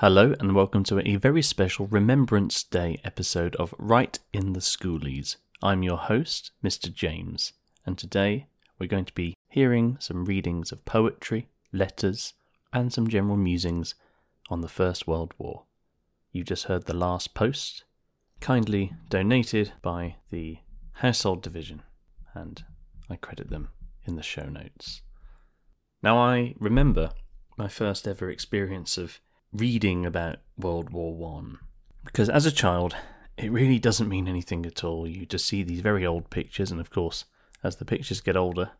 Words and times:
Hello, 0.00 0.34
and 0.40 0.54
welcome 0.54 0.82
to 0.84 1.06
a 1.06 1.16
very 1.16 1.42
special 1.42 1.86
Remembrance 1.86 2.62
Day 2.62 2.98
episode 3.04 3.54
of 3.56 3.74
Right 3.76 4.18
in 4.32 4.54
the 4.54 4.60
Schoolies. 4.60 5.36
I'm 5.62 5.82
your 5.82 5.98
host, 5.98 6.52
Mr. 6.64 6.90
James, 6.90 7.52
and 7.84 7.98
today 7.98 8.46
we're 8.78 8.86
going 8.86 9.04
to 9.04 9.12
be 9.12 9.34
hearing 9.50 9.98
some 10.00 10.24
readings 10.24 10.72
of 10.72 10.86
poetry, 10.86 11.50
letters, 11.70 12.32
and 12.72 12.90
some 12.90 13.08
general 13.08 13.36
musings 13.36 13.94
on 14.48 14.62
the 14.62 14.70
First 14.70 15.06
World 15.06 15.34
War. 15.36 15.64
You 16.32 16.44
just 16.44 16.64
heard 16.64 16.86
the 16.86 16.96
last 16.96 17.34
post, 17.34 17.84
kindly 18.40 18.94
donated 19.10 19.74
by 19.82 20.16
the 20.30 20.60
Household 20.92 21.42
Division, 21.42 21.82
and 22.32 22.64
I 23.10 23.16
credit 23.16 23.50
them 23.50 23.68
in 24.06 24.16
the 24.16 24.22
show 24.22 24.46
notes. 24.46 25.02
Now, 26.02 26.16
I 26.16 26.54
remember 26.58 27.10
my 27.58 27.68
first 27.68 28.08
ever 28.08 28.30
experience 28.30 28.96
of 28.96 29.20
reading 29.52 30.06
about 30.06 30.38
World 30.56 30.90
War 30.90 31.14
One 31.14 31.58
because 32.04 32.28
as 32.28 32.46
a 32.46 32.52
child, 32.52 32.96
it 33.36 33.50
really 33.50 33.78
doesn't 33.78 34.08
mean 34.08 34.28
anything 34.28 34.64
at 34.66 34.84
all. 34.84 35.06
You 35.06 35.26
just 35.26 35.46
see 35.46 35.62
these 35.62 35.80
very 35.80 36.06
old 36.06 36.30
pictures, 36.30 36.70
and 36.70 36.80
of 36.80 36.90
course, 36.90 37.24
as 37.62 37.76
the 37.76 37.84
pictures 37.84 38.20
get 38.20 38.36
older, 38.36 38.70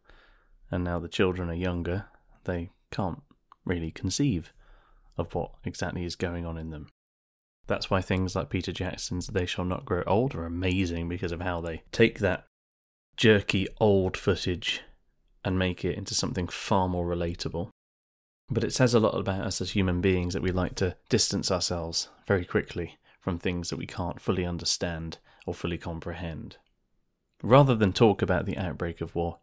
and 0.71 0.85
now 0.85 0.99
the 0.99 1.09
children 1.09 1.49
are 1.49 1.55
younger, 1.55 2.07
they 2.45 2.71
can't 2.91 3.23
really 3.65 3.91
conceive 3.91 4.53
of 5.17 5.35
what 5.35 5.53
exactly 5.65 6.05
is 6.05 6.17
going 6.17 6.47
on 6.47 6.57
in 6.57 6.71
them. 6.71 6.89
That's 7.67 7.91
why 7.91 8.01
things 8.01 8.35
like 8.35 8.49
Peter 8.49 8.73
Jackson's 8.73 9.29
They 9.29 9.47
Shall 9.47 9.65
Not 9.65 9.85
Grow 9.85 10.03
Old 10.07 10.35
are 10.35 10.47
amazing 10.47 11.09
because 11.09 11.31
of 11.31 11.41
how 11.41 11.61
they 11.61 11.83
take 11.93 12.19
that 12.19 12.47
jerky 13.17 13.69
old 13.81 14.17
footage 14.17 14.83
and 15.45 15.59
make 15.59 15.85
it 15.85 15.97
into 15.97 16.15
something 16.15 16.49
far 16.49 16.89
more 16.89 17.07
relatable. 17.07 17.71
But 18.51 18.65
it 18.65 18.73
says 18.73 18.95
a 18.95 19.01
lot 19.01 19.15
about 19.15 19.47
us 19.47 19.61
as 19.61 19.71
human 19.71 20.01
beings 20.01 20.35
that 20.35 20.43
we 20.43 20.51
like 20.51 20.75
to 20.77 20.97
distance 21.09 21.53
ourselves 21.53 22.09
very 22.27 22.45
quickly 22.45 22.99
from 23.21 23.39
things 23.39 23.71
that 23.71 23.77
we 23.77 23.87
can't 23.87 24.21
fully 24.21 24.45
understand 24.45 25.19
or 25.47 25.55
fully 25.55 25.79
comprehend. 25.79 26.57
Rather 27.43 27.77
than 27.77 27.93
talk 27.93 28.23
about 28.23 28.47
the 28.47 28.59
outbreak 28.59 29.01
of 29.01 29.15
war, 29.15 29.39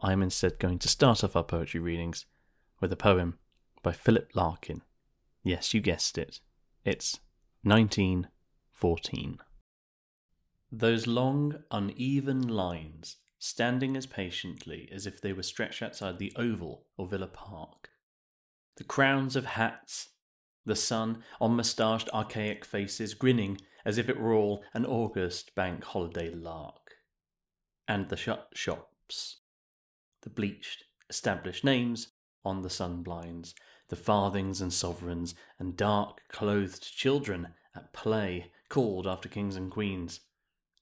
I 0.00 0.12
am 0.12 0.22
instead 0.22 0.58
going 0.58 0.78
to 0.80 0.88
start 0.88 1.22
off 1.22 1.36
our 1.36 1.44
poetry 1.44 1.80
readings 1.80 2.24
with 2.80 2.90
a 2.92 2.96
poem 2.96 3.38
by 3.82 3.92
Philip 3.92 4.30
Larkin. 4.34 4.82
Yes, 5.44 5.74
you 5.74 5.80
guessed 5.80 6.16
it. 6.16 6.40
It's 6.84 7.20
1914. 7.62 9.38
Those 10.70 11.06
long, 11.06 11.62
uneven 11.70 12.48
lines, 12.48 13.16
standing 13.38 13.96
as 13.96 14.06
patiently 14.06 14.88
as 14.90 15.06
if 15.06 15.20
they 15.20 15.34
were 15.34 15.42
stretched 15.42 15.82
outside 15.82 16.18
the 16.18 16.32
Oval 16.36 16.86
or 16.96 17.06
Villa 17.06 17.26
Park, 17.26 17.90
the 18.76 18.84
crowns 18.84 19.36
of 19.36 19.44
hats, 19.44 20.08
the 20.64 20.76
sun 20.76 21.22
on 21.40 21.56
moustached 21.56 22.08
archaic 22.14 22.64
faces 22.64 23.14
grinning 23.14 23.58
as 23.84 23.98
if 23.98 24.08
it 24.08 24.18
were 24.18 24.32
all 24.32 24.62
an 24.74 24.86
August 24.86 25.54
bank 25.54 25.84
holiday 25.84 26.30
lark, 26.30 26.92
and 27.88 28.08
the 28.08 28.16
shut 28.16 28.48
shops, 28.54 29.40
the 30.22 30.30
bleached, 30.30 30.84
established 31.10 31.64
names 31.64 32.12
on 32.44 32.62
the 32.62 32.70
sun 32.70 33.02
blinds, 33.02 33.54
the 33.88 33.96
farthings 33.96 34.60
and 34.60 34.72
sovereigns, 34.72 35.34
and 35.58 35.76
dark 35.76 36.22
clothed 36.28 36.82
children 36.82 37.48
at 37.74 37.92
play, 37.92 38.52
called 38.68 39.06
after 39.06 39.28
kings 39.28 39.56
and 39.56 39.70
queens, 39.70 40.20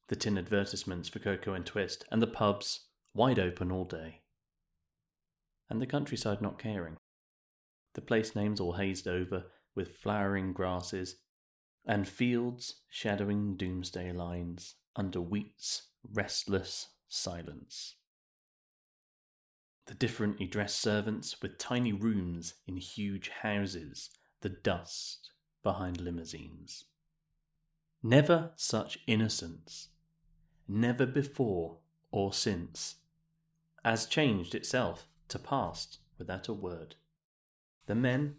the 0.09 0.17
tin 0.17 0.39
advertisements 0.39 1.09
for 1.09 1.19
cocoa 1.19 1.55
and 1.55 1.67
twist, 1.67 2.05
and 2.12 2.21
the 2.22 2.27
pubs 2.27 2.87
wide 3.15 3.39
open 3.39 3.72
all 3.72 3.84
day, 3.84 4.21
and 5.69 5.81
the 5.81 5.87
countryside 5.87 6.41
not 6.41 6.59
caring 6.59 6.97
the 7.95 8.01
place 8.01 8.37
names 8.37 8.61
all 8.61 8.75
hazed 8.75 9.09
over 9.09 9.47
with 9.75 9.97
flowering 9.97 10.53
grasses, 10.53 11.17
and 11.87 12.06
fields 12.06 12.83
shadowing 12.89 13.56
Domesday 13.56 14.12
lines 14.12 14.77
under 14.97 15.21
wheat's 15.21 15.89
restless 16.12 16.89
silence. 17.09 17.97
The 19.87 19.95
differently 19.95 20.47
dressed 20.47 20.81
servants 20.81 21.41
with 21.43 21.59
tiny 21.59 21.93
rooms 21.93 22.55
in 22.67 22.77
huge 22.77 23.28
houses, 23.28 24.11
the 24.41 24.49
dust 24.49 25.31
behind 25.62 26.01
limousines. 26.01 26.84
Never 28.03 28.53
such 28.57 28.99
innocence, 29.07 29.89
never 30.69 31.07
before 31.07 31.78
or 32.12 32.33
since, 32.33 32.97
as 33.84 34.07
changed 34.07 34.55
itself 34.55 35.07
to 35.28 35.39
past 35.39 35.99
without 36.19 36.49
a 36.49 36.53
word. 36.53 36.97
The 37.91 37.97
men 37.97 38.37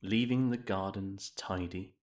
leaving 0.00 0.48
the 0.48 0.56
gardens 0.56 1.30
tidy. 1.36 1.96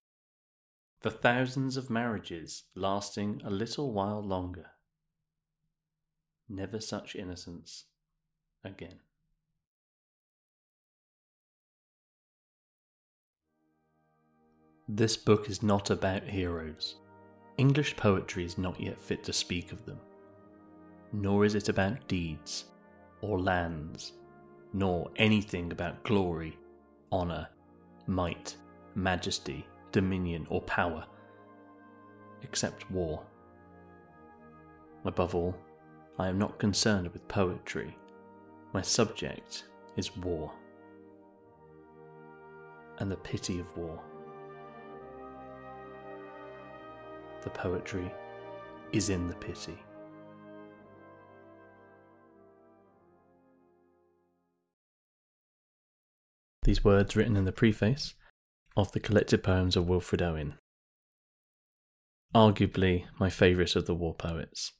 The 1.01 1.09
thousands 1.09 1.75
of 1.75 1.89
marriages 1.89 2.65
lasting 2.75 3.41
a 3.43 3.49
little 3.49 3.91
while 3.91 4.21
longer. 4.21 4.67
Never 6.47 6.79
such 6.79 7.15
innocence 7.15 7.85
again. 8.63 8.99
This 14.87 15.17
book 15.17 15.49
is 15.49 15.63
not 15.63 15.89
about 15.89 16.21
heroes. 16.21 16.97
English 17.57 17.95
poetry 17.95 18.45
is 18.45 18.59
not 18.59 18.79
yet 18.79 19.01
fit 19.01 19.23
to 19.23 19.33
speak 19.33 19.71
of 19.71 19.83
them. 19.87 19.97
Nor 21.11 21.43
is 21.43 21.55
it 21.55 21.69
about 21.69 22.07
deeds, 22.07 22.65
or 23.21 23.39
lands, 23.39 24.13
nor 24.73 25.09
anything 25.15 25.71
about 25.71 26.03
glory 26.03 26.55
honour, 27.13 27.47
might, 28.07 28.57
majesty, 28.95 29.65
dominion, 29.91 30.47
or 30.49 30.61
power, 30.63 31.05
except 32.41 32.89
war. 32.89 33.23
Above 35.05 35.35
all, 35.35 35.55
I 36.17 36.27
am 36.27 36.39
not 36.39 36.57
concerned 36.57 37.13
with 37.13 37.27
poetry. 37.27 37.95
My 38.73 38.81
subject 38.81 39.65
is 39.95 40.17
war 40.17 40.51
and 42.99 43.11
the 43.11 43.17
pity 43.17 43.59
of 43.59 43.77
war. 43.77 43.99
The 47.43 47.49
poetry 47.51 48.11
is 48.91 49.09
in 49.09 49.27
the 49.27 49.35
pity. 49.35 49.77
These 56.63 56.83
words 56.83 57.15
written 57.15 57.35
in 57.35 57.45
the 57.45 57.51
preface 57.51 58.13
of 58.77 58.91
the 58.93 58.99
collected 58.99 59.43
poems 59.43 59.75
of 59.75 59.87
Wilfred 59.87 60.21
Owen. 60.21 60.55
Arguably 62.33 63.05
my 63.19 63.29
favourite 63.29 63.75
of 63.75 63.85
the 63.85 63.93
war 63.93 64.15
poets. 64.15 64.71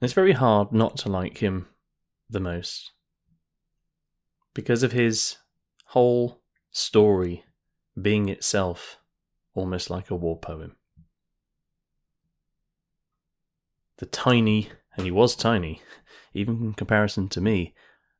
It's 0.00 0.12
very 0.12 0.32
hard 0.32 0.72
not 0.72 0.96
to 0.98 1.08
like 1.08 1.38
him 1.38 1.66
the 2.28 2.40
most 2.40 2.92
because 4.54 4.82
of 4.82 4.92
his 4.92 5.36
whole 5.86 6.42
story 6.70 7.44
being 8.00 8.28
itself 8.28 8.98
almost 9.54 9.90
like 9.90 10.10
a 10.10 10.16
war 10.16 10.38
poem. 10.38 10.76
The 13.98 14.06
tiny, 14.06 14.70
and 14.96 15.04
he 15.04 15.10
was 15.10 15.36
tiny, 15.36 15.82
even 16.34 16.62
in 16.62 16.72
comparison 16.74 17.28
to 17.30 17.40
me. 17.40 17.74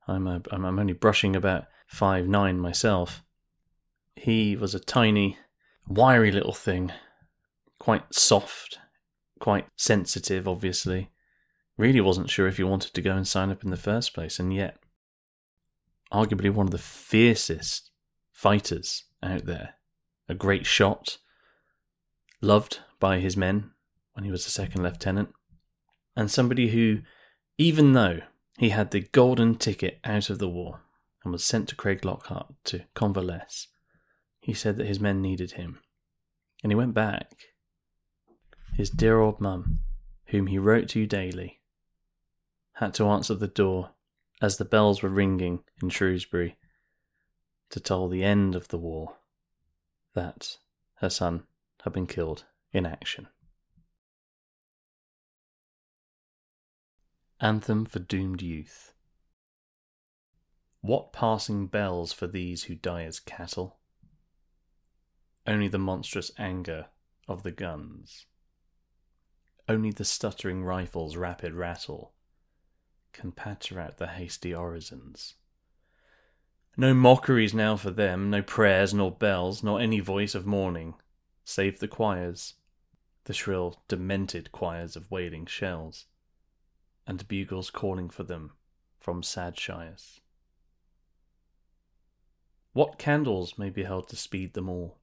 I'm 0.06 0.27
a, 0.27 0.43
I'm 0.50 0.65
only 0.65 0.93
brushing 0.93 1.35
about 1.35 1.65
five 1.93 2.27
nine 2.27 2.59
myself. 2.59 3.23
He 4.17 4.56
was 4.56 4.75
a 4.75 4.81
tiny, 4.81 5.37
wiry 5.87 6.33
little 6.33 6.55
thing, 6.55 6.91
quite 7.79 8.15
soft, 8.15 8.79
quite 9.39 9.67
sensitive, 9.77 10.49
obviously. 10.49 11.11
Really 11.77 12.00
wasn't 12.00 12.31
sure 12.31 12.47
if 12.47 12.56
he 12.56 12.62
wanted 12.62 12.94
to 12.94 13.03
go 13.03 13.15
and 13.15 13.29
sign 13.29 13.50
up 13.50 13.62
in 13.62 13.71
the 13.71 13.77
first 13.77 14.15
place, 14.15 14.39
and 14.39 14.55
yet, 14.55 14.79
arguably 16.11 16.50
one 16.50 16.67
of 16.67 16.73
the 16.73 16.79
fiercest 16.79 17.91
fighters 18.31 19.05
out 19.23 19.44
there. 19.44 19.75
A 20.29 20.35
great 20.35 20.65
shot, 20.65 21.19
loved 22.41 22.79
by 23.00 23.19
his 23.19 23.37
men 23.37 23.71
when 24.15 24.25
he 24.25 24.31
was 24.31 24.47
a 24.47 24.50
second 24.50 24.83
lieutenant, 24.83 25.29
and 26.17 26.31
somebody 26.31 26.71
who, 26.71 27.00
even 27.59 27.93
though 27.93 28.21
he 28.56 28.71
had 28.71 28.93
the 28.93 29.00
golden 29.12 29.56
ticket 29.56 29.99
out 30.05 30.31
of 30.31 30.39
the 30.39 30.49
war, 30.49 30.81
and 31.23 31.33
was 31.33 31.45
sent 31.45 31.69
to 31.69 31.77
Craiglockhart 31.77 32.55
to 32.65 32.85
convalesce. 32.95 33.69
He 34.41 34.55
said 34.55 34.77
that 34.77 34.87
his 34.87 35.01
men 35.01 35.23
needed 35.23 35.53
him, 35.53 35.81
and 36.63 36.73
he 36.73 36.77
went 36.77 36.95
back. 36.95 37.33
His 38.75 38.91
dear 38.91 39.21
old 39.21 39.41
mum, 39.41 39.81
whom 40.27 40.47
he 40.47 40.59
wrote 40.59 40.89
to 40.91 41.07
daily, 41.07 41.61
had 42.75 42.95
to 42.95 43.07
answer 43.07 43.35
the 43.35 43.47
door 43.47 43.91
as 44.41 44.57
the 44.57 44.65
bells 44.65 45.03
were 45.03 45.09
ringing 45.09 45.63
in 45.81 45.91
Shrewsbury 45.91 46.57
to 47.71 47.81
tell 47.81 48.09
the 48.09 48.25
end 48.25 48.55
of 48.55 48.69
the 48.69 48.79
war 48.79 49.17
that 50.15 50.59
her 50.97 51.11
son 51.11 51.45
had 51.85 51.93
been 51.93 52.07
killed 52.07 52.45
in 52.73 52.85
action. 52.85 53.29
Anthem 57.41 57.85
for 57.85 57.99
Doomed 57.99 58.43
Youth 58.43 58.92
what 60.82 61.12
passing 61.12 61.69
bells 61.69 62.12
for 62.12 62.26
these 62.26 62.64
who 62.64 62.75
die 62.75 63.05
as 63.05 63.20
cattle? 63.20 63.79
Only 65.46 65.69
the 65.69 65.79
monstrous 65.79 66.31
anger 66.37 66.87
of 67.26 67.44
the 67.44 67.52
guns, 67.52 68.26
only 69.69 69.93
the 69.93 70.05
stuttering 70.05 70.64
rifle's 70.64 71.17
rapid 71.17 71.55
rattle 71.55 72.12
can 73.12 73.31
patter 73.31 73.79
out 73.79 73.99
the 73.99 74.08
hasty 74.08 74.50
orisons. 74.50 75.34
No 76.76 76.94
mockeries 76.94 77.55
now 77.55 77.76
for 77.76 77.90
them, 77.90 78.31
no 78.31 78.43
prayers 78.43 78.93
nor 78.93 79.12
bells, 79.12 79.62
nor 79.62 79.79
any 79.79 80.00
voice 80.00 80.34
of 80.34 80.46
mourning, 80.46 80.94
save 81.44 81.79
the 81.79 81.88
choirs, 81.88 82.55
the 83.25 83.34
shrill, 83.34 83.82
demented 83.88 84.50
choirs 84.50 84.96
of 84.96 85.11
wailing 85.11 85.46
shells, 85.46 86.06
and 87.06 87.29
bugles 87.29 87.70
calling 87.70 88.08
for 88.08 88.25
them 88.25 88.52
from 88.99 89.23
sad 89.23 89.58
shires. 89.58 90.22
What 92.73 92.99
candles 92.99 93.59
may 93.59 93.69
be 93.69 93.83
held 93.83 94.09
to 94.09 94.17
speed 94.17 94.55
them 94.55 94.69
all? 94.69 94.99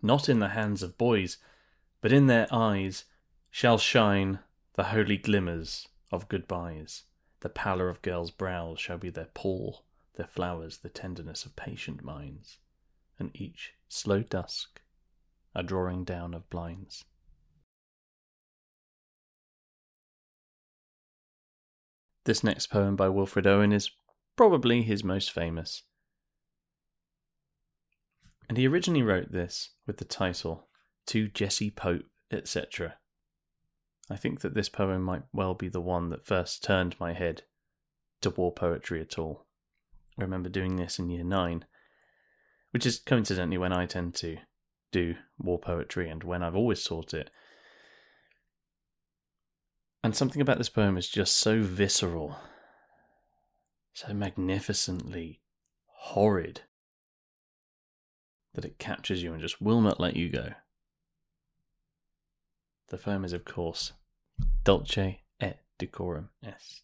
Not 0.00 0.28
in 0.28 0.38
the 0.38 0.48
hands 0.48 0.82
of 0.82 0.96
boys, 0.96 1.36
but 2.00 2.12
in 2.12 2.26
their 2.26 2.48
eyes 2.50 3.04
shall 3.50 3.78
shine 3.78 4.40
the 4.74 4.84
holy 4.84 5.18
glimmers 5.18 5.88
of 6.10 6.28
goodbyes. 6.28 7.04
The 7.40 7.50
pallor 7.50 7.88
of 7.88 8.02
girls' 8.02 8.30
brows 8.30 8.80
shall 8.80 8.98
be 8.98 9.10
their 9.10 9.26
pall, 9.34 9.84
their 10.14 10.26
flowers 10.26 10.78
the 10.78 10.88
tenderness 10.88 11.44
of 11.44 11.56
patient 11.56 12.02
minds, 12.02 12.58
and 13.18 13.30
each 13.34 13.74
slow 13.88 14.22
dusk 14.22 14.80
a 15.54 15.62
drawing 15.62 16.04
down 16.04 16.32
of 16.32 16.48
blinds. 16.48 17.04
This 22.24 22.42
next 22.42 22.68
poem 22.68 22.96
by 22.96 23.08
Wilfred 23.08 23.46
Owen 23.46 23.72
is 23.72 23.90
probably 24.36 24.82
his 24.82 25.04
most 25.04 25.30
famous. 25.30 25.82
And 28.48 28.58
he 28.58 28.66
originally 28.66 29.02
wrote 29.02 29.32
this 29.32 29.70
with 29.86 29.98
the 29.98 30.04
title 30.04 30.68
To 31.06 31.28
Jessie 31.28 31.70
Pope, 31.70 32.04
etc. 32.30 32.96
I 34.10 34.16
think 34.16 34.40
that 34.40 34.54
this 34.54 34.68
poem 34.68 35.02
might 35.02 35.22
well 35.32 35.54
be 35.54 35.68
the 35.68 35.80
one 35.80 36.10
that 36.10 36.26
first 36.26 36.62
turned 36.62 36.96
my 36.98 37.12
head 37.12 37.42
to 38.20 38.30
war 38.30 38.52
poetry 38.52 39.00
at 39.00 39.18
all. 39.18 39.46
I 40.18 40.22
remember 40.22 40.48
doing 40.48 40.76
this 40.76 40.98
in 40.98 41.08
year 41.08 41.24
nine, 41.24 41.64
which 42.72 42.84
is 42.84 42.98
coincidentally 42.98 43.58
when 43.58 43.72
I 43.72 43.86
tend 43.86 44.14
to 44.16 44.38
do 44.90 45.14
war 45.38 45.58
poetry 45.58 46.08
and 46.10 46.22
when 46.22 46.42
I've 46.42 46.56
always 46.56 46.84
taught 46.84 47.14
it. 47.14 47.30
And 50.04 50.16
something 50.16 50.42
about 50.42 50.58
this 50.58 50.68
poem 50.68 50.96
is 50.96 51.08
just 51.08 51.36
so 51.36 51.62
visceral, 51.62 52.36
so 53.92 54.12
magnificently 54.12 55.40
horrid, 55.86 56.62
that 58.54 58.64
it 58.64 58.78
captures 58.78 59.22
you 59.22 59.32
and 59.32 59.40
just 59.40 59.62
will 59.62 59.80
not 59.80 60.00
let 60.00 60.16
you 60.16 60.28
go. 60.28 60.50
The 62.88 62.98
poem 62.98 63.24
is, 63.24 63.32
of 63.32 63.44
course, 63.44 63.92
Dulce 64.64 65.16
et 65.40 65.60
decorum 65.78 66.28
est. 66.44 66.82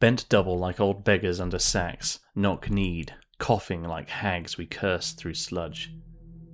Bent 0.00 0.28
double 0.28 0.58
like 0.58 0.80
old 0.80 1.04
beggars 1.04 1.40
under 1.40 1.58
sacks, 1.58 2.20
knock 2.34 2.70
kneed, 2.70 3.14
coughing 3.38 3.82
like 3.84 4.08
hags 4.08 4.56
we 4.56 4.66
cursed 4.66 5.18
through 5.18 5.34
sludge, 5.34 5.92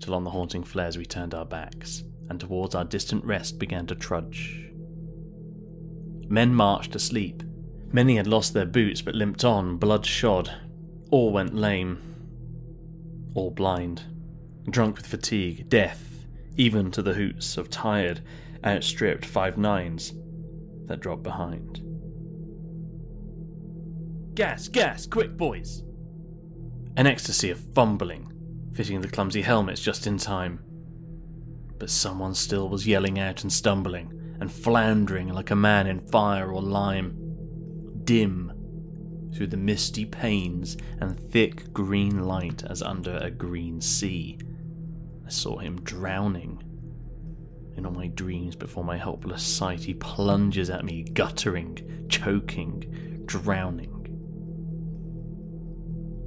till 0.00 0.14
on 0.14 0.24
the 0.24 0.30
haunting 0.30 0.64
flares 0.64 0.96
we 0.96 1.04
turned 1.04 1.34
our 1.34 1.44
backs, 1.44 2.02
and 2.28 2.40
towards 2.40 2.74
our 2.74 2.84
distant 2.84 3.24
rest 3.24 3.58
began 3.58 3.86
to 3.86 3.94
trudge. 3.94 4.70
Men 6.28 6.54
marched 6.54 6.94
asleep. 6.94 7.42
Many 7.92 8.16
had 8.16 8.26
lost 8.26 8.54
their 8.54 8.66
boots 8.66 9.02
but 9.02 9.14
limped 9.14 9.44
on, 9.44 9.76
blood 9.76 10.06
shod. 10.06 10.54
All 11.10 11.32
went 11.32 11.54
lame. 11.54 11.98
All 13.34 13.50
blind. 13.50 14.02
Drunk 14.68 14.96
with 14.96 15.06
fatigue, 15.06 15.68
deaf, 15.68 16.00
even 16.56 16.90
to 16.92 17.02
the 17.02 17.14
hoots 17.14 17.56
of 17.56 17.70
tired, 17.70 18.20
outstripped 18.64 19.24
five 19.24 19.58
nines 19.58 20.12
that 20.86 21.00
dropped 21.00 21.22
behind. 21.22 21.80
Gas, 24.34 24.68
gas, 24.68 25.06
quick, 25.06 25.36
boys! 25.36 25.82
An 26.96 27.06
ecstasy 27.06 27.50
of 27.50 27.60
fumbling, 27.74 28.32
fitting 28.74 29.00
the 29.00 29.08
clumsy 29.08 29.42
helmets 29.42 29.80
just 29.80 30.06
in 30.06 30.18
time. 30.18 30.60
But 31.78 31.90
someone 31.90 32.34
still 32.34 32.68
was 32.68 32.86
yelling 32.86 33.18
out 33.18 33.42
and 33.42 33.52
stumbling, 33.52 34.36
and 34.40 34.52
floundering 34.52 35.28
like 35.28 35.50
a 35.50 35.56
man 35.56 35.86
in 35.86 36.00
fire 36.00 36.52
or 36.52 36.62
lime. 36.62 37.19
Dim 38.04 38.52
through 39.34 39.46
the 39.46 39.56
misty 39.56 40.04
panes 40.04 40.76
and 41.00 41.18
thick 41.18 41.72
green 41.72 42.24
light 42.24 42.64
as 42.64 42.82
under 42.82 43.16
a 43.18 43.30
green 43.30 43.80
sea. 43.80 44.38
I 45.24 45.30
saw 45.30 45.58
him 45.58 45.80
drowning. 45.82 46.62
In 47.76 47.86
all 47.86 47.92
my 47.92 48.08
dreams 48.08 48.56
before 48.56 48.84
my 48.84 48.96
helpless 48.96 49.42
sight, 49.42 49.84
he 49.84 49.94
plunges 49.94 50.70
at 50.70 50.84
me, 50.84 51.04
guttering, 51.04 52.06
choking, 52.08 53.22
drowning. 53.26 53.96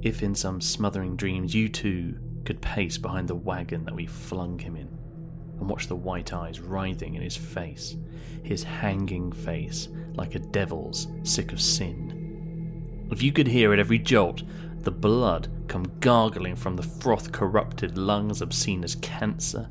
If 0.02 0.22
in 0.22 0.34
some 0.34 0.60
smothering 0.60 1.16
dreams 1.16 1.54
you 1.54 1.68
too 1.68 2.18
could 2.44 2.60
pace 2.60 2.98
behind 2.98 3.28
the 3.28 3.34
wagon 3.34 3.84
that 3.84 3.94
we 3.94 4.06
flung 4.06 4.58
him 4.58 4.76
in, 4.76 4.93
and 5.58 5.68
watch 5.68 5.88
the 5.88 5.96
white 5.96 6.32
eyes 6.32 6.60
writhing 6.60 7.14
in 7.14 7.22
his 7.22 7.36
face, 7.36 7.96
his 8.42 8.62
hanging 8.62 9.32
face 9.32 9.88
like 10.14 10.34
a 10.34 10.40
devil's 10.40 11.08
sick 11.22 11.52
of 11.52 11.60
sin. 11.60 13.06
If 13.10 13.22
you 13.22 13.32
could 13.32 13.46
hear 13.46 13.72
at 13.72 13.78
every 13.78 13.98
jolt 13.98 14.42
the 14.80 14.90
blood 14.90 15.48
come 15.66 15.90
gargling 16.00 16.56
from 16.56 16.76
the 16.76 16.82
froth 16.82 17.32
corrupted 17.32 17.96
lungs 17.96 18.42
obscene 18.42 18.84
as 18.84 18.96
cancer, 18.96 19.68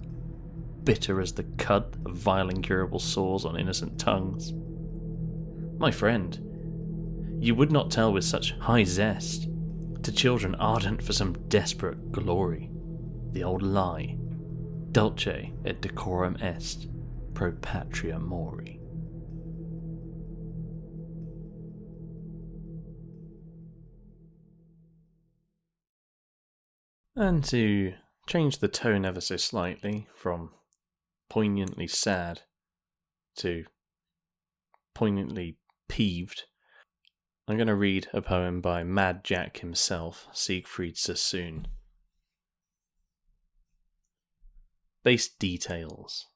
bitter 0.84 1.22
as 1.22 1.34
the 1.34 1.44
cud 1.44 1.98
of 2.06 2.16
vile 2.16 2.50
incurable 2.50 3.00
sores 3.00 3.46
on 3.46 3.58
innocent 3.58 4.00
tongues. 4.00 4.54
My 5.78 5.92
friend, 5.92 7.38
you 7.40 7.56
would 7.56 7.72
not 7.72 7.92
tell 7.92 8.12
with 8.12 8.24
such 8.24 8.54
high 8.54 8.84
zest 8.84 9.48
to 10.04 10.12
children 10.12 10.56
ardent 10.56 11.02
for 11.02 11.14
some 11.14 11.34
desperate 11.48 12.12
glory. 12.12 12.70
The 13.32 13.44
old 13.44 13.62
lie, 13.62 14.18
dulce 14.94 15.52
et 15.66 15.82
decorum 15.82 16.38
est, 16.40 16.88
pro 17.34 17.52
patria 17.52 18.20
mori. 18.20 18.80
And 27.16 27.44
to 27.46 27.94
change 28.28 28.60
the 28.60 28.68
tone 28.68 29.06
ever 29.06 29.22
so 29.22 29.38
slightly 29.38 30.08
from 30.16 30.52
poignantly 31.30 31.88
sad 31.88 32.42
to 33.38 33.66
poignantly 34.94 35.58
peeved, 35.88 36.44
I'm 37.48 37.58
going 37.58 37.68
to 37.68 37.76
read 37.76 38.08
a 38.14 38.22
poem 38.22 38.62
by 38.62 38.84
Mad 38.84 39.24
Jack 39.24 39.58
himself, 39.58 40.28
Siegfried 40.34 40.98
Sassoon. 40.98 41.68
Base 45.04 45.28
details. 45.28 46.28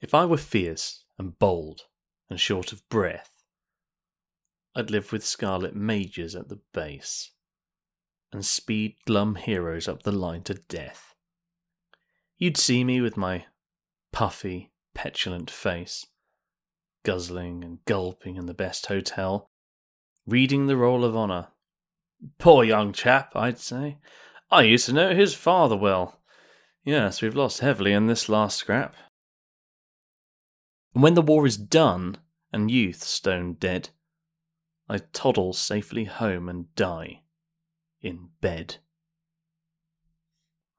If 0.00 0.14
I 0.14 0.24
were 0.26 0.36
fierce 0.36 1.04
and 1.18 1.38
bold 1.38 1.82
and 2.28 2.38
short 2.38 2.72
of 2.72 2.86
breath, 2.88 3.30
I'd 4.74 4.90
live 4.90 5.10
with 5.10 5.24
scarlet 5.24 5.74
Majors 5.74 6.34
at 6.34 6.48
the 6.48 6.60
base 6.74 7.30
and 8.32 8.44
speed 8.44 8.96
glum 9.06 9.36
heroes 9.36 9.88
up 9.88 10.02
the 10.02 10.12
line 10.12 10.42
to 10.42 10.54
death. 10.54 11.14
You'd 12.36 12.58
see 12.58 12.84
me 12.84 13.00
with 13.00 13.16
my 13.16 13.46
puffy, 14.12 14.72
petulant 14.94 15.50
face 15.50 16.06
guzzling 17.06 17.62
and 17.62 17.78
gulping 17.84 18.34
in 18.34 18.46
the 18.46 18.52
best 18.52 18.86
hotel, 18.86 19.48
reading 20.26 20.66
the 20.66 20.76
roll 20.76 21.04
of 21.04 21.16
honour. 21.16 21.46
Poor 22.36 22.64
young 22.64 22.92
chap, 22.92 23.30
I'd 23.36 23.60
say. 23.60 23.98
I 24.50 24.62
used 24.62 24.86
to 24.86 24.92
know 24.92 25.14
his 25.14 25.32
father 25.32 25.76
well. 25.76 26.18
Yes, 26.86 27.20
we've 27.20 27.34
lost 27.34 27.58
heavily 27.58 27.92
in 27.92 28.06
this 28.06 28.28
last 28.28 28.58
scrap. 28.58 28.94
And 30.94 31.02
when 31.02 31.14
the 31.14 31.20
war 31.20 31.44
is 31.44 31.56
done 31.56 32.18
and 32.52 32.70
youth 32.70 33.02
stone 33.02 33.54
dead, 33.54 33.88
I 34.88 34.98
toddle 34.98 35.52
safely 35.52 36.04
home 36.04 36.48
and 36.48 36.72
die 36.76 37.22
in 38.00 38.28
bed. 38.40 38.76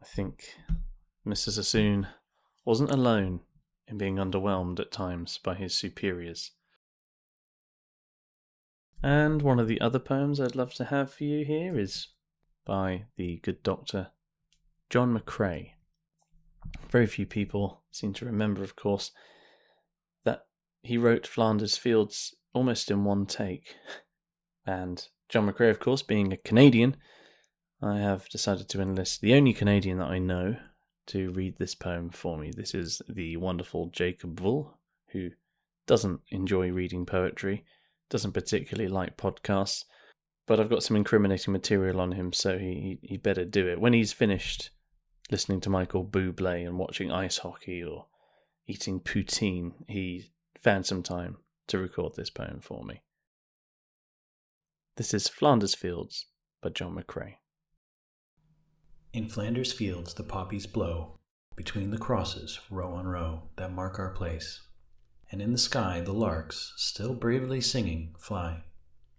I 0.01 0.05
think 0.05 0.55
Mr. 1.25 1.49
Sassoon 1.49 2.07
wasn't 2.63 2.91
alone 2.91 3.41
in 3.85 3.97
being 3.97 4.15
underwhelmed 4.15 4.79
at 4.79 4.93
times 4.93 5.37
by 5.43 5.55
his 5.55 5.75
superiors. 5.75 6.51
And 9.03 9.41
one 9.41 9.59
of 9.59 9.67
the 9.67 9.81
other 9.81 9.99
poems 9.99 10.39
I'd 10.39 10.55
love 10.55 10.73
to 10.75 10.85
have 10.85 11.11
for 11.11 11.25
you 11.25 11.43
here 11.43 11.77
is 11.77 12.07
by 12.65 13.07
the 13.17 13.41
good 13.43 13.61
doctor 13.61 14.11
John 14.89 15.13
McCrae. 15.13 15.71
Very 16.89 17.05
few 17.05 17.25
people 17.25 17.81
seem 17.91 18.13
to 18.13 18.25
remember, 18.25 18.63
of 18.63 18.75
course, 18.75 19.11
that 20.23 20.45
he 20.81 20.97
wrote 20.97 21.27
Flanders 21.27 21.77
Fields 21.77 22.35
almost 22.53 22.91
in 22.91 23.03
one 23.03 23.25
take. 23.25 23.75
And 24.69 25.07
John 25.29 25.49
McCrae, 25.49 25.69
of 25.69 25.79
course, 25.79 26.01
being 26.01 26.33
a 26.33 26.35
Canadian, 26.35 26.97
I 27.81 27.99
have 27.99 28.27
decided 28.27 28.67
to 28.67 28.81
enlist 28.81 29.21
the 29.21 29.33
only 29.33 29.53
Canadian 29.53 29.99
that 29.99 30.09
I 30.09 30.19
know 30.19 30.57
to 31.07 31.31
read 31.31 31.57
this 31.57 31.73
poem 31.73 32.09
for 32.09 32.37
me. 32.37 32.51
This 32.53 32.75
is 32.75 33.01
the 33.07 33.37
wonderful 33.37 33.89
Jacob 33.93 34.39
Vull, 34.41 34.73
who 35.13 35.29
doesn't 35.85 36.19
enjoy 36.31 36.69
reading 36.71 37.05
poetry, 37.05 37.63
doesn't 38.09 38.33
particularly 38.33 38.89
like 38.89 39.15
podcasts, 39.15 39.85
but 40.45 40.59
I've 40.59 40.69
got 40.69 40.83
some 40.83 40.97
incriminating 40.97 41.51
material 41.51 41.99
on 42.01 42.11
him, 42.11 42.33
so 42.33 42.57
he 42.57 42.99
he 43.01 43.17
better 43.17 43.45
do 43.45 43.67
it. 43.67 43.79
When 43.79 43.93
he's 43.93 44.13
finished 44.13 44.71
listening 45.29 45.61
to 45.61 45.69
Michael 45.69 46.05
Bublé 46.05 46.65
and 46.65 46.77
watching 46.77 47.11
ice 47.11 47.39
hockey 47.39 47.83
or 47.83 48.05
eating 48.65 48.99
poutine, 48.99 49.73
he 49.87 50.31
found 50.61 50.85
some 50.85 51.03
time 51.03 51.37
to 51.67 51.77
record 51.77 52.15
this 52.15 52.29
poem 52.29 52.59
for 52.61 52.83
me. 52.83 53.01
This 54.95 55.13
is 55.13 55.27
Flanders 55.27 55.75
Fields 55.75 56.25
by 56.61 56.69
John 56.69 56.95
McCrae. 56.95 57.35
In 59.13 59.29
Flanders 59.29 59.73
fields 59.73 60.13
the 60.13 60.23
poppies 60.23 60.65
blow, 60.65 61.19
between 61.55 61.91
the 61.91 61.97
crosses, 61.97 62.59
row 62.69 62.93
on 62.93 63.07
row, 63.07 63.43
that 63.57 63.73
mark 63.73 63.99
our 63.99 64.11
place. 64.11 64.61
And 65.31 65.41
in 65.41 65.51
the 65.51 65.57
sky 65.57 66.01
the 66.01 66.13
larks, 66.13 66.73
still 66.77 67.13
bravely 67.13 67.61
singing, 67.61 68.15
fly, 68.19 68.63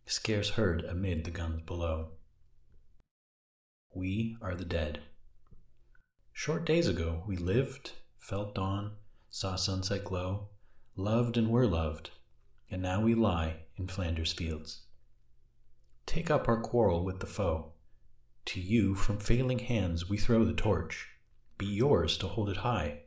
scarce 0.07 0.51
heard 0.51 0.85
amid 0.85 1.25
the 1.25 1.31
guns 1.31 1.63
below. 1.67 2.13
We 3.95 4.37
are 4.41 4.55
the 4.55 4.65
dead. 4.65 5.01
Short 6.41 6.65
days 6.65 6.87
ago 6.87 7.25
we 7.27 7.37
lived, 7.37 7.95
felt 8.17 8.55
dawn, 8.55 8.93
saw 9.29 9.57
sunset 9.57 10.05
glow, 10.05 10.51
loved 10.95 11.37
and 11.37 11.51
were 11.51 11.67
loved, 11.67 12.11
and 12.71 12.81
now 12.81 13.01
we 13.01 13.17
lie 13.17 13.63
in 13.77 13.89
Flanders 13.89 14.33
fields. 14.33 14.83
Take 16.07 16.31
up 16.31 16.47
our 16.47 16.61
quarrel 16.61 17.05
with 17.05 17.19
the 17.19 17.27
foe 17.27 17.73
to 18.45 18.61
you 18.61 18.95
from 18.95 19.19
failing 19.19 19.59
hands 19.59 20.09
we 20.09 20.17
throw 20.17 20.45
the 20.45 20.53
torch. 20.53 21.09
Be 21.59 21.67
yours 21.67 22.17
to 22.19 22.29
hold 22.29 22.51
it 22.51 22.59
high. 22.59 23.01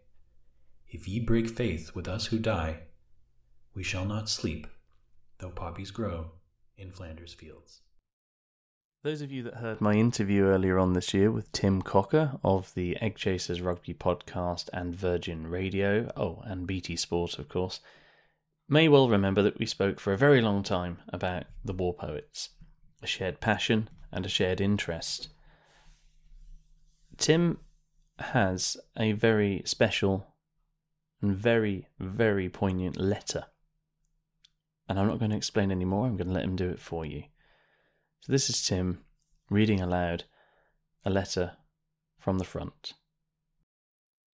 If 0.89 1.07
ye 1.07 1.21
break 1.21 1.47
faith 1.47 1.95
with 1.95 2.09
us 2.09 2.25
who 2.25 2.37
die, 2.37 2.79
we 3.73 3.81
shall 3.81 4.03
not 4.03 4.27
sleep, 4.27 4.67
though 5.37 5.51
poppies 5.51 5.91
grow 5.91 6.31
in 6.75 6.91
Flanders 6.91 7.33
fields. 7.33 7.79
Those 9.03 9.23
of 9.23 9.31
you 9.31 9.41
that 9.43 9.55
heard 9.55 9.81
my 9.81 9.93
interview 9.93 10.43
earlier 10.43 10.77
on 10.77 10.93
this 10.93 11.11
year 11.11 11.31
with 11.31 11.51
Tim 11.51 11.81
Cocker 11.81 12.37
of 12.43 12.71
the 12.75 12.95
Egg 12.97 13.15
Chasers 13.15 13.59
Rugby 13.59 13.95
podcast 13.95 14.69
and 14.73 14.95
Virgin 14.95 15.47
Radio, 15.47 16.11
oh, 16.15 16.43
and 16.45 16.67
BT 16.67 16.95
Sport, 16.97 17.39
of 17.39 17.49
course, 17.49 17.79
may 18.69 18.87
well 18.87 19.09
remember 19.09 19.41
that 19.41 19.57
we 19.57 19.65
spoke 19.65 19.99
for 19.99 20.13
a 20.13 20.17
very 20.17 20.39
long 20.39 20.61
time 20.61 20.99
about 21.09 21.45
the 21.65 21.73
war 21.73 21.95
poets, 21.95 22.49
a 23.01 23.07
shared 23.07 23.39
passion 23.39 23.89
and 24.11 24.23
a 24.23 24.29
shared 24.29 24.61
interest. 24.61 25.29
Tim 27.17 27.57
has 28.19 28.77
a 28.95 29.13
very 29.13 29.63
special 29.65 30.27
and 31.23 31.35
very, 31.35 31.87
very 31.99 32.49
poignant 32.49 32.97
letter. 32.97 33.45
And 34.87 34.99
I'm 34.99 35.07
not 35.07 35.17
going 35.17 35.31
to 35.31 35.37
explain 35.37 35.71
any 35.71 35.85
more, 35.85 36.05
I'm 36.05 36.17
going 36.17 36.27
to 36.27 36.33
let 36.33 36.45
him 36.45 36.55
do 36.55 36.69
it 36.69 36.79
for 36.79 37.03
you. 37.03 37.23
So, 38.21 38.31
this 38.31 38.51
is 38.51 38.63
Tim 38.63 38.99
reading 39.49 39.81
aloud 39.81 40.25
a 41.03 41.09
letter 41.09 41.53
from 42.19 42.37
the 42.37 42.43
front. 42.43 42.93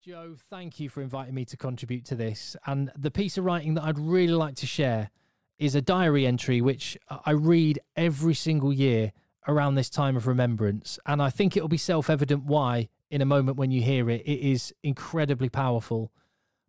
Joe, 0.04 0.36
thank 0.50 0.78
you 0.78 0.90
for 0.90 1.02
inviting 1.02 1.34
me 1.34 1.46
to 1.46 1.56
contribute 1.56 2.04
to 2.06 2.16
this. 2.16 2.58
And 2.66 2.92
the 2.98 3.12
piece 3.12 3.38
of 3.38 3.46
writing 3.46 3.76
that 3.76 3.86
I'd 3.86 3.98
really 3.98 4.34
like 4.34 4.56
to 4.56 4.66
share 4.66 5.10
is 5.58 5.74
a 5.74 5.82
diary 5.82 6.28
entry 6.28 6.60
which 6.60 6.98
I 7.10 7.32
read 7.32 7.80
every 7.96 8.34
single 8.34 8.74
year 8.74 9.14
around 9.48 9.76
this 9.76 9.90
time 9.90 10.18
of 10.18 10.28
remembrance. 10.28 11.00
And 11.06 11.22
I 11.22 11.30
think 11.30 11.56
it'll 11.56 11.70
be 11.70 11.78
self 11.78 12.10
evident 12.10 12.44
why 12.44 12.90
in 13.10 13.22
a 13.22 13.26
moment 13.26 13.56
when 13.56 13.72
you 13.72 13.82
hear 13.82 14.10
it. 14.10 14.22
It 14.26 14.46
is 14.46 14.74
incredibly 14.84 15.48
powerful. 15.48 16.12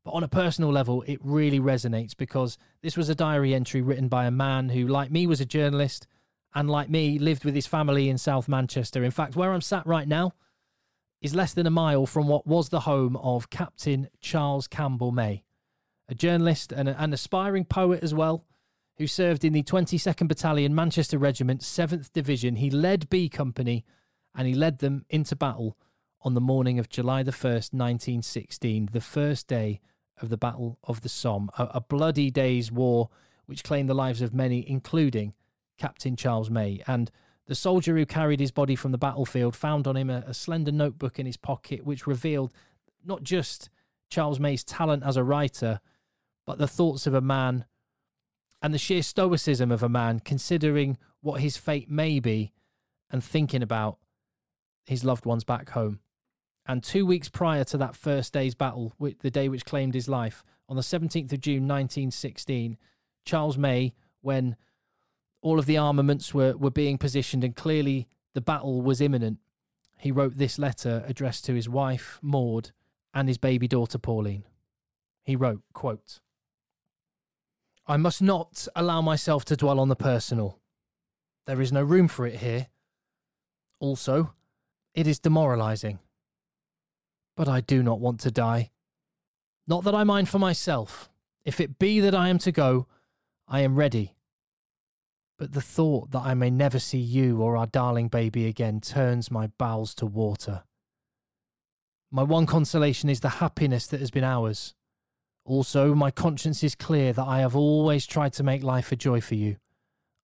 But 0.04 0.12
on 0.12 0.22
a 0.22 0.28
personal 0.28 0.70
level, 0.70 1.02
it 1.08 1.18
really 1.20 1.58
resonates 1.58 2.16
because 2.16 2.58
this 2.80 2.96
was 2.96 3.08
a 3.08 3.14
diary 3.16 3.54
entry 3.54 3.82
written 3.82 4.06
by 4.06 4.26
a 4.26 4.30
man 4.30 4.68
who, 4.68 4.86
like 4.86 5.10
me, 5.10 5.26
was 5.26 5.40
a 5.40 5.44
journalist 5.44 6.06
and, 6.58 6.68
like 6.68 6.90
me, 6.90 7.20
lived 7.20 7.44
with 7.44 7.54
his 7.54 7.68
family 7.68 8.08
in 8.08 8.18
South 8.18 8.48
Manchester. 8.48 9.04
In 9.04 9.12
fact, 9.12 9.36
where 9.36 9.52
I'm 9.52 9.60
sat 9.60 9.86
right 9.86 10.08
now 10.08 10.34
is 11.22 11.32
less 11.32 11.54
than 11.54 11.68
a 11.68 11.70
mile 11.70 12.04
from 12.04 12.26
what 12.26 12.48
was 12.48 12.68
the 12.68 12.80
home 12.80 13.14
of 13.18 13.48
Captain 13.48 14.08
Charles 14.20 14.66
Campbell 14.66 15.12
May, 15.12 15.44
a 16.08 16.16
journalist 16.16 16.72
and 16.72 16.88
an 16.88 17.12
aspiring 17.12 17.64
poet 17.64 18.02
as 18.02 18.12
well 18.12 18.44
who 18.96 19.06
served 19.06 19.44
in 19.44 19.52
the 19.52 19.62
22nd 19.62 20.26
Battalion 20.26 20.74
Manchester 20.74 21.16
Regiment, 21.16 21.60
7th 21.60 22.12
Division. 22.12 22.56
He 22.56 22.70
led 22.70 23.08
B 23.08 23.28
Company 23.28 23.84
and 24.34 24.48
he 24.48 24.54
led 24.54 24.78
them 24.78 25.04
into 25.08 25.36
battle 25.36 25.78
on 26.22 26.34
the 26.34 26.40
morning 26.40 26.80
of 26.80 26.88
July 26.88 27.22
the 27.22 27.30
1st, 27.30 27.72
1916, 27.72 28.88
the 28.92 29.00
first 29.00 29.46
day 29.46 29.80
of 30.20 30.28
the 30.28 30.36
Battle 30.36 30.80
of 30.82 31.02
the 31.02 31.08
Somme, 31.08 31.50
a, 31.56 31.68
a 31.74 31.80
bloody 31.80 32.32
day's 32.32 32.72
war 32.72 33.10
which 33.46 33.62
claimed 33.62 33.88
the 33.88 33.94
lives 33.94 34.20
of 34.20 34.34
many, 34.34 34.68
including 34.68 35.34
Captain 35.78 36.16
Charles 36.16 36.50
May. 36.50 36.82
And 36.86 37.10
the 37.46 37.54
soldier 37.54 37.96
who 37.96 38.04
carried 38.04 38.40
his 38.40 38.50
body 38.50 38.76
from 38.76 38.92
the 38.92 38.98
battlefield 38.98 39.56
found 39.56 39.86
on 39.86 39.96
him 39.96 40.10
a, 40.10 40.24
a 40.26 40.34
slender 40.34 40.72
notebook 40.72 41.18
in 41.18 41.26
his 41.26 41.36
pocket 41.36 41.84
which 41.84 42.06
revealed 42.06 42.52
not 43.04 43.22
just 43.22 43.70
Charles 44.10 44.40
May's 44.40 44.64
talent 44.64 45.02
as 45.04 45.16
a 45.16 45.24
writer, 45.24 45.80
but 46.44 46.58
the 46.58 46.68
thoughts 46.68 47.06
of 47.06 47.14
a 47.14 47.20
man 47.20 47.64
and 48.60 48.74
the 48.74 48.78
sheer 48.78 49.02
stoicism 49.02 49.70
of 49.70 49.82
a 49.82 49.88
man 49.88 50.20
considering 50.20 50.98
what 51.20 51.40
his 51.40 51.56
fate 51.56 51.90
may 51.90 52.20
be 52.20 52.52
and 53.10 53.22
thinking 53.22 53.62
about 53.62 53.98
his 54.84 55.04
loved 55.04 55.26
ones 55.26 55.44
back 55.44 55.70
home. 55.70 56.00
And 56.66 56.82
two 56.82 57.06
weeks 57.06 57.28
prior 57.28 57.64
to 57.64 57.78
that 57.78 57.96
first 57.96 58.32
day's 58.32 58.54
battle, 58.54 58.92
the 58.98 59.30
day 59.30 59.48
which 59.48 59.64
claimed 59.64 59.94
his 59.94 60.08
life, 60.08 60.44
on 60.68 60.76
the 60.76 60.82
17th 60.82 61.32
of 61.32 61.40
June 61.40 61.66
1916, 61.66 62.76
Charles 63.24 63.56
May, 63.56 63.94
when 64.20 64.56
all 65.40 65.58
of 65.58 65.66
the 65.66 65.76
armaments 65.76 66.34
were, 66.34 66.56
were 66.56 66.70
being 66.70 66.98
positioned 66.98 67.44
and 67.44 67.54
clearly 67.54 68.08
the 68.34 68.40
battle 68.40 68.82
was 68.82 69.00
imminent, 69.00 69.38
he 69.98 70.12
wrote 70.12 70.36
this 70.36 70.58
letter 70.58 71.04
addressed 71.06 71.44
to 71.46 71.54
his 71.54 71.68
wife, 71.68 72.18
Maud, 72.22 72.70
and 73.12 73.28
his 73.28 73.38
baby 73.38 73.66
daughter, 73.66 73.98
Pauline. 73.98 74.44
He 75.24 75.36
wrote, 75.36 75.62
quote, 75.72 76.20
I 77.86 77.96
must 77.96 78.22
not 78.22 78.68
allow 78.76 79.00
myself 79.00 79.44
to 79.46 79.56
dwell 79.56 79.80
on 79.80 79.88
the 79.88 79.96
personal. 79.96 80.58
There 81.46 81.60
is 81.60 81.72
no 81.72 81.82
room 81.82 82.06
for 82.06 82.26
it 82.26 82.36
here. 82.36 82.68
Also, 83.80 84.34
it 84.94 85.06
is 85.06 85.18
demoralizing. 85.18 85.98
But 87.36 87.48
I 87.48 87.60
do 87.60 87.82
not 87.82 88.00
want 88.00 88.20
to 88.20 88.30
die. 88.30 88.70
Not 89.66 89.84
that 89.84 89.94
I 89.94 90.04
mind 90.04 90.28
for 90.28 90.38
myself. 90.38 91.08
If 91.44 91.60
it 91.60 91.78
be 91.78 92.00
that 92.00 92.14
I 92.14 92.28
am 92.28 92.38
to 92.40 92.52
go, 92.52 92.86
I 93.46 93.60
am 93.60 93.76
ready. 93.76 94.14
But 95.38 95.52
the 95.52 95.60
thought 95.60 96.10
that 96.10 96.22
I 96.22 96.34
may 96.34 96.50
never 96.50 96.80
see 96.80 96.98
you 96.98 97.40
or 97.40 97.56
our 97.56 97.66
darling 97.66 98.08
baby 98.08 98.46
again 98.46 98.80
turns 98.80 99.30
my 99.30 99.46
bowels 99.58 99.94
to 99.96 100.06
water. 100.06 100.64
My 102.10 102.24
one 102.24 102.46
consolation 102.46 103.08
is 103.08 103.20
the 103.20 103.28
happiness 103.28 103.86
that 103.86 104.00
has 104.00 104.10
been 104.10 104.24
ours. 104.24 104.74
Also, 105.44 105.94
my 105.94 106.10
conscience 106.10 106.64
is 106.64 106.74
clear 106.74 107.12
that 107.12 107.24
I 107.24 107.38
have 107.40 107.54
always 107.54 108.04
tried 108.06 108.32
to 108.34 108.42
make 108.42 108.64
life 108.64 108.90
a 108.90 108.96
joy 108.96 109.20
for 109.20 109.36
you. 109.36 109.56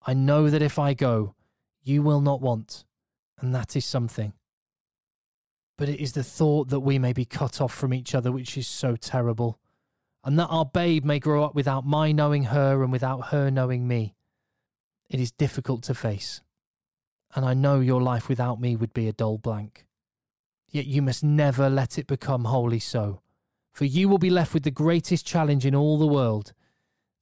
I 0.06 0.14
know 0.14 0.50
that 0.50 0.62
if 0.62 0.78
I 0.78 0.94
go, 0.94 1.34
you 1.82 2.02
will 2.02 2.20
not 2.20 2.40
want, 2.40 2.84
and 3.38 3.54
that 3.54 3.76
is 3.76 3.86
something. 3.86 4.32
But 5.78 5.88
it 5.88 6.00
is 6.00 6.12
the 6.12 6.24
thought 6.24 6.68
that 6.70 6.80
we 6.80 6.98
may 6.98 7.12
be 7.12 7.24
cut 7.24 7.60
off 7.60 7.72
from 7.72 7.94
each 7.94 8.14
other 8.14 8.32
which 8.32 8.58
is 8.58 8.66
so 8.66 8.96
terrible, 8.96 9.58
and 10.24 10.38
that 10.38 10.46
our 10.46 10.64
babe 10.64 11.04
may 11.04 11.18
grow 11.18 11.44
up 11.44 11.54
without 11.54 11.86
my 11.86 12.10
knowing 12.10 12.44
her 12.44 12.82
and 12.82 12.90
without 12.90 13.28
her 13.28 13.50
knowing 13.50 13.86
me. 13.86 14.14
It 15.08 15.20
is 15.20 15.32
difficult 15.32 15.82
to 15.84 15.94
face, 15.94 16.40
and 17.34 17.44
I 17.44 17.54
know 17.54 17.80
your 17.80 18.02
life 18.02 18.28
without 18.28 18.60
me 18.60 18.76
would 18.76 18.94
be 18.94 19.08
a 19.08 19.12
dull 19.12 19.38
blank. 19.38 19.86
Yet 20.68 20.86
you 20.86 21.02
must 21.02 21.22
never 21.22 21.68
let 21.70 21.98
it 21.98 22.06
become 22.06 22.44
wholly 22.44 22.80
so 22.80 23.20
for 23.74 23.84
you 23.84 24.08
will 24.08 24.18
be 24.18 24.30
left 24.30 24.54
with 24.54 24.62
the 24.62 24.70
greatest 24.70 25.26
challenge 25.26 25.66
in 25.66 25.74
all 25.74 25.98
the 25.98 26.06
world 26.06 26.54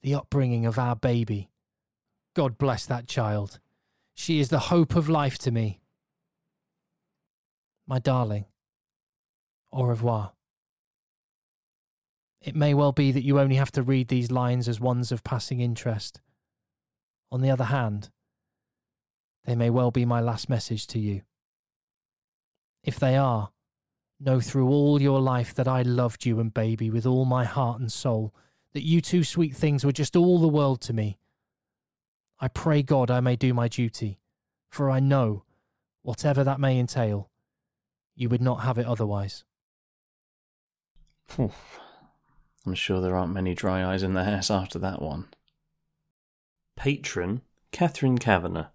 the 0.03 0.15
upbringing 0.15 0.67
of 0.67 0.79
our 0.79 0.97
baby. 0.97 1.49
God 2.35 2.59
bless 2.59 2.85
that 2.87 3.07
child. 3.07 3.61
She 4.15 4.41
is 4.41 4.49
the 4.49 4.59
hope 4.59 4.97
of 4.97 5.09
life 5.09 5.39
to 5.39 5.53
me. 5.53 5.81
My 7.87 8.01
darling, 8.01 8.47
au 9.73 9.85
revoir. 9.85 10.33
It 12.41 12.57
may 12.57 12.75
well 12.75 12.91
be 12.91 13.13
that 13.13 13.23
you 13.23 13.39
only 13.39 13.55
have 13.55 13.71
to 13.73 13.83
read 13.83 14.09
these 14.09 14.33
lines 14.33 14.69
as 14.69 14.81
ones 14.81 15.13
of 15.13 15.23
passing 15.23 15.61
interest. 15.61 16.21
On 17.33 17.41
the 17.41 17.51
other 17.51 17.65
hand, 17.65 18.11
they 19.45 19.57
may 19.57 19.71
well 19.71 19.91
be 19.91 20.05
my 20.05 20.21
last 20.21 20.49
message 20.49 20.87
to 20.89 21.01
you. 21.01 21.23
If 22.85 23.01
they 23.01 23.17
are, 23.17 23.51
Know 24.25 24.41
through 24.41 24.69
all 24.69 25.03
your 25.03 25.21
life 25.21 25.53
that 25.55 25.67
I 25.67 25.83
loved 25.83 26.25
you 26.25 26.39
and 26.39 26.55
baby 26.55 26.91
with 26.91 27.07
all 27.07 27.25
my 27.25 27.45
heart 27.45 27.81
and 27.81 27.91
soul, 27.91 28.33
that 28.73 28.87
you 28.87 29.01
two 29.01 29.25
sweet 29.25 29.57
things 29.57 29.85
were 29.85 29.91
just 29.91 30.15
all 30.15 30.39
the 30.39 30.47
world 30.47 30.81
to 30.83 30.93
me. 30.93 31.19
I 32.39 32.47
pray 32.47 32.85
God 32.85 33.11
I 33.11 33.19
may 33.19 33.35
do 33.35 33.53
my 33.53 33.67
duty, 33.67 34.21
for 34.71 34.91
I 34.91 35.01
know 35.01 35.43
whatever 36.03 36.45
that 36.45 36.61
may 36.61 36.79
entail. 36.79 37.31
You 38.15 38.29
would 38.29 38.41
not 38.41 38.63
have 38.63 38.79
it 38.79 38.87
otherwise. 38.87 39.43
I'm 41.37 42.75
sure 42.75 43.01
there 43.01 43.17
aren't 43.17 43.35
many 43.35 43.57
dry 43.57 43.85
eyes 43.85 44.05
in 44.05 44.15
the 44.15 44.23
house 44.23 44.53
after 44.53 44.79
that 44.79 45.03
one. 45.03 45.27
Patron 46.77 47.43
Catherine 47.71 48.19
Kavanagh 48.19 48.69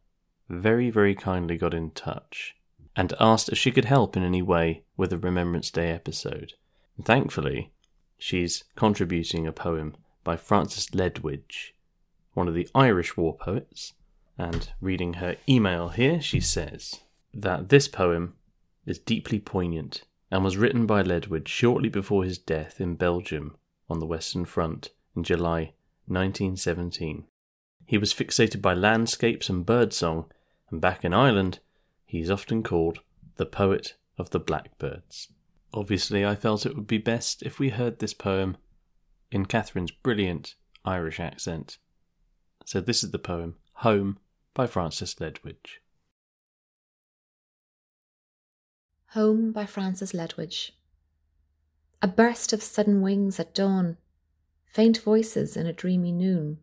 very, 0.49 0.89
very 0.89 1.13
kindly 1.13 1.57
got 1.57 1.73
in 1.73 1.91
touch 1.91 2.55
and 2.95 3.13
asked 3.19 3.49
if 3.49 3.57
she 3.57 3.71
could 3.71 3.85
help 3.85 4.17
in 4.17 4.23
any 4.23 4.41
way 4.41 4.83
with 4.95 5.11
the 5.11 5.17
Remembrance 5.17 5.69
Day 5.69 5.91
episode. 5.91 6.53
Thankfully, 7.03 7.71
she's 8.17 8.63
contributing 8.75 9.45
a 9.45 9.51
poem 9.51 9.95
by 10.23 10.35
Francis 10.35 10.87
Ledwidge, 10.95 11.73
one 12.33 12.47
of 12.47 12.53
the 12.53 12.67
Irish 12.73 13.15
war 13.15 13.35
poets. 13.35 13.93
And 14.37 14.71
reading 14.81 15.13
her 15.15 15.35
email 15.47 15.89
here, 15.89 16.21
she 16.21 16.39
says 16.39 17.01
that 17.33 17.69
this 17.69 17.87
poem 17.87 18.35
is 18.85 18.99
deeply 18.99 19.39
poignant 19.39 20.03
and 20.31 20.43
was 20.43 20.57
written 20.57 20.85
by 20.85 21.03
Ledwidge 21.03 21.47
shortly 21.47 21.89
before 21.89 22.23
his 22.23 22.37
death 22.37 22.81
in 22.81 22.95
Belgium 22.95 23.55
on 23.89 23.99
the 23.99 24.05
Western 24.05 24.45
Front 24.45 24.89
in 25.15 25.23
July 25.23 25.73
1917. 26.07 27.25
He 27.87 27.97
was 27.97 28.13
fixated 28.13 28.61
by 28.61 28.73
landscapes 28.73 29.49
and 29.49 29.65
birdsong, 29.65 30.29
and 30.69 30.81
back 30.81 31.05
in 31.05 31.13
Ireland, 31.13 31.59
he 32.05 32.19
is 32.19 32.29
often 32.29 32.61
called 32.61 32.99
the 33.37 33.45
poet 33.45 33.95
of 34.17 34.31
the 34.31 34.41
blackbirds. 34.41 35.29
Obviously, 35.73 36.25
I 36.25 36.35
felt 36.35 36.65
it 36.65 36.75
would 36.75 36.85
be 36.85 36.97
best 36.97 37.43
if 37.43 37.59
we 37.59 37.69
heard 37.69 37.99
this 37.99 38.13
poem 38.13 38.57
in 39.31 39.45
Catherine's 39.45 39.91
brilliant 39.91 40.55
Irish 40.83 41.17
accent. 41.21 41.77
So, 42.65 42.81
this 42.81 43.05
is 43.05 43.11
the 43.11 43.19
poem 43.19 43.55
Home 43.75 44.19
by 44.53 44.67
Francis 44.67 45.15
Ledwidge. 45.15 45.79
Home 49.11 49.53
by 49.53 49.65
Francis 49.65 50.11
Ledwidge. 50.11 50.71
A 52.01 52.07
burst 52.09 52.51
of 52.51 52.61
sudden 52.61 53.01
wings 53.01 53.39
at 53.39 53.55
dawn, 53.55 53.95
faint 54.65 54.97
voices 54.97 55.55
in 55.55 55.65
a 55.65 55.73
dreamy 55.73 56.11
noon, 56.11 56.59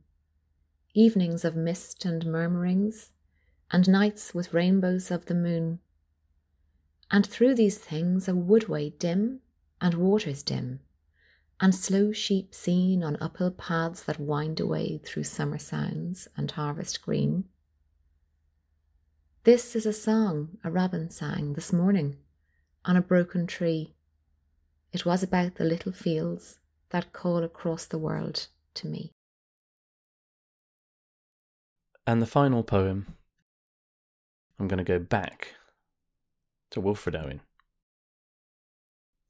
evenings 0.94 1.44
of 1.44 1.56
mist 1.56 2.04
and 2.04 2.24
murmurings, 2.24 3.10
and 3.70 3.88
nights 3.88 4.32
with 4.32 4.54
rainbows 4.54 5.10
of 5.10 5.26
the 5.26 5.34
moon. 5.34 5.80
And 7.10 7.26
through 7.26 7.56
these 7.56 7.78
things 7.78 8.28
a 8.28 8.32
woodway 8.32 8.96
dim 8.98 9.40
and 9.80 9.94
waters 9.94 10.42
dim, 10.42 10.80
and 11.60 11.74
slow 11.74 12.12
sheep 12.12 12.54
seen 12.54 13.02
on 13.02 13.18
uphill 13.20 13.50
paths 13.50 14.04
that 14.04 14.20
wind 14.20 14.60
away 14.60 15.00
through 15.04 15.24
summer 15.24 15.58
sounds 15.58 16.28
and 16.36 16.50
harvest 16.52 17.02
green. 17.02 17.44
This 19.42 19.76
is 19.76 19.84
a 19.84 19.92
song 19.92 20.58
a 20.64 20.70
robin 20.70 21.10
sang 21.10 21.52
this 21.52 21.72
morning 21.72 22.16
on 22.84 22.96
a 22.96 23.02
broken 23.02 23.46
tree. 23.46 23.94
It 24.92 25.04
was 25.04 25.22
about 25.22 25.56
the 25.56 25.64
little 25.64 25.92
fields 25.92 26.58
that 26.90 27.12
call 27.12 27.42
across 27.42 27.84
the 27.84 27.98
world 27.98 28.46
to 28.74 28.86
me. 28.86 29.12
And 32.06 32.20
the 32.20 32.26
final 32.26 32.62
poem, 32.62 33.16
I'm 34.58 34.68
going 34.68 34.78
to 34.78 34.84
go 34.84 34.98
back 34.98 35.54
to 36.70 36.80
Wilfred 36.80 37.16
Owen. 37.16 37.40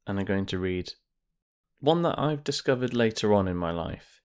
And 0.07 0.19
I'm 0.19 0.25
going 0.25 0.47
to 0.47 0.59
read 0.59 0.93
one 1.81 2.03
that 2.03 2.19
I've 2.19 2.43
discovered 2.43 2.93
later 2.93 3.33
on 3.33 3.47
in 3.47 3.57
my 3.57 3.71
life 3.71 4.23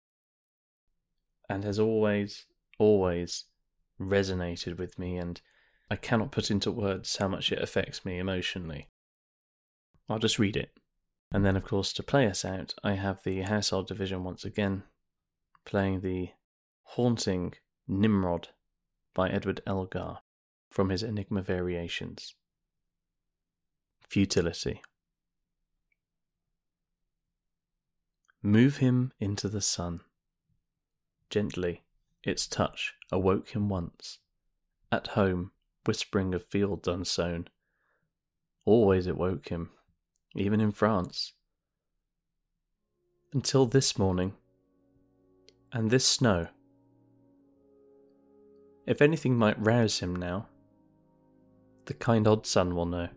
and 1.49 1.65
has 1.65 1.79
always, 1.79 2.47
always 2.79 3.45
resonated 4.01 4.79
with 4.79 4.99
me, 4.99 5.17
and 5.17 5.41
I 5.91 5.97
cannot 5.97 6.33
put 6.33 6.51
into 6.51 6.71
words 6.71 7.17
how 7.17 7.29
much 7.29 7.53
it 7.53 7.63
affects 7.63 8.05
me 8.05 8.19
emotionally. 8.19 8.89
I'll 10.09 10.19
just 10.19 10.39
read 10.39 10.57
it. 10.57 10.71
And 11.33 11.45
then, 11.45 11.57
of 11.57 11.65
course, 11.65 11.93
to 11.95 12.03
play 12.03 12.27
us 12.27 12.45
out, 12.45 12.75
I 12.85 12.95
have 12.95 13.23
the 13.23 13.43
household 13.43 13.89
division 13.89 14.23
once 14.25 14.45
again 14.45 14.85
playing 15.65 16.01
the 16.01 16.31
haunting 16.83 17.55
Nimrod 17.87 18.49
by 19.13 19.29
Edward 19.29 19.61
Elgar 19.67 20.19
from 20.71 20.89
his 20.89 21.03
Enigma 21.03 21.43
Variations. 21.43 22.35
Futility. 24.09 24.81
Move 28.43 28.79
him 28.79 29.13
into 29.21 29.49
the 29.49 29.61
sun. 29.61 30.01
Gently, 31.31 31.83
its 32.23 32.47
touch 32.47 32.95
awoke 33.11 33.51
him 33.51 33.69
once. 33.69 34.19
At 34.91 35.09
home, 35.09 35.53
whispering 35.87 36.35
of 36.35 36.45
fields 36.47 36.89
unsown. 36.89 37.49
Always 38.65 39.07
it 39.07 39.17
woke 39.17 39.49
him, 39.49 39.71
even 40.35 40.61
in 40.61 40.73
France. 40.73 41.33
Until 43.33 43.67
this 43.67 43.99
morning, 43.99 44.35
and 45.73 45.91
this 45.91 46.07
snow. 46.07 46.49
If 48.87 49.01
anything 49.01 49.37
might 49.37 49.59
rouse 49.59 50.01
him 50.01 50.15
now, 50.15 50.47
the 51.87 51.95
kind 51.95 52.29
old 52.29 52.47
sun 52.47 52.75
will 52.75 52.87
know. 52.87 53.09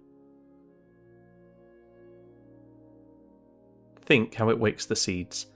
Think 4.02 4.36
how 4.36 4.50
it 4.50 4.60
wakes 4.60 4.86
the 4.86 4.96
seeds, 4.96 5.48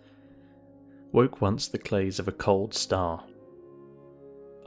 woke 1.14 1.40
once 1.40 1.68
the 1.70 1.78
clays 1.78 2.20
of 2.20 2.28
a 2.28 2.34
cold 2.34 2.74
star. 2.74 3.24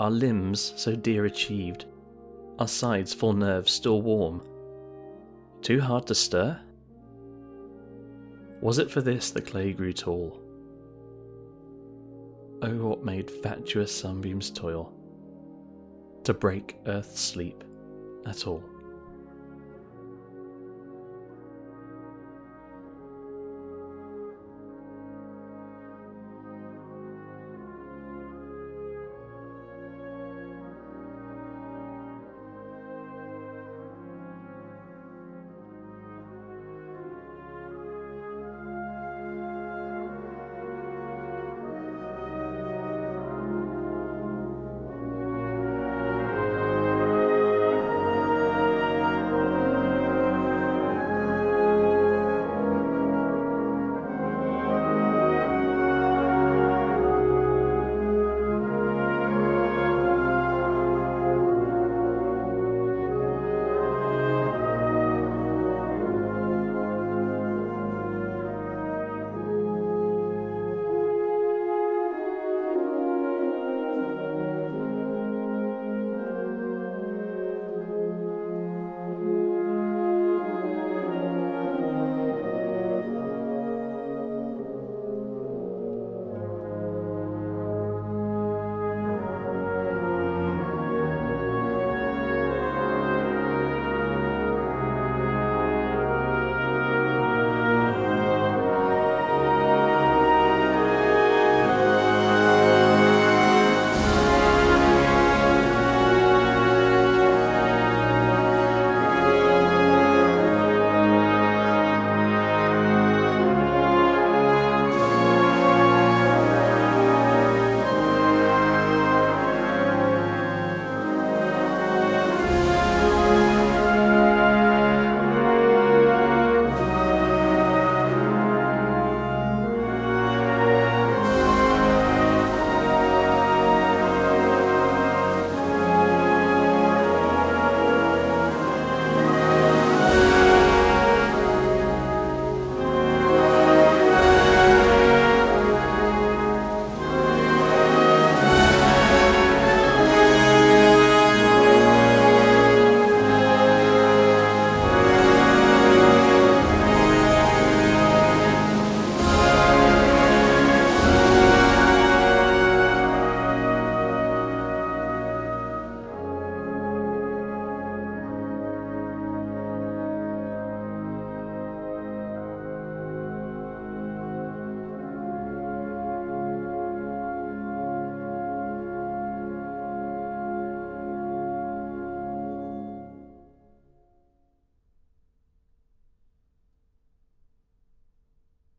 Our 0.01 0.11
limbs 0.11 0.73
so 0.77 0.97
dear 0.97 1.27
achieved, 1.27 1.85
our 2.59 2.69
sides 2.69 3.13
full 3.13 3.35
nerves 3.35 3.71
still 3.73 4.01
warm. 4.01 4.43
Too 5.61 5.81
hard 5.81 6.07
to 6.07 6.15
stir? 6.15 6.59
Was 8.63 8.79
it 8.79 8.91
for 8.91 9.03
this 9.03 9.31
the 9.31 9.43
clay 9.43 9.75
grew 9.75 9.93
tall? 9.93 10.41
Oh, 12.63 12.77
what 12.87 13.05
made 13.05 13.31
fatuous 13.31 13.95
sunbeams 13.95 14.51
toil 14.51 14.95
to 16.25 16.35
break 16.35 16.77
earth's 16.87 17.21
sleep 17.21 17.63
at 18.27 18.47
all? 18.47 18.63